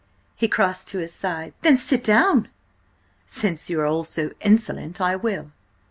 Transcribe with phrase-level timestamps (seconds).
[0.35, 1.53] He crossed to his side.
[1.61, 2.47] "Then sit down!"
[3.27, 5.51] "Since you are all so insistent, I will.